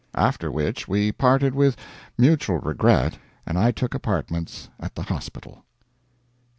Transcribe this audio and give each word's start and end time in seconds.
After 0.15 0.51
which 0.51 0.87
we 0.87 1.11
parted 1.11 1.53
with 1.53 1.77
mutual 2.17 2.57
regret, 2.57 3.19
and 3.45 3.55
I 3.55 3.69
took 3.69 3.93
apartments 3.93 4.67
at 4.79 4.95
the 4.95 5.03
hospital. 5.03 5.63